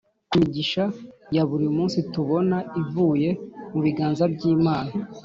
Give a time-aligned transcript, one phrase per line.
[0.35, 0.83] imigisha
[1.35, 3.29] ya buri munsi tubona ivuye
[3.71, 4.91] mu biganza by’imana,